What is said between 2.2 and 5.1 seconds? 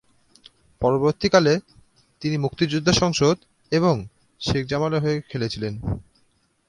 তিনি মুক্তিযোদ্ধা সংসদ এবং শেখ জামালের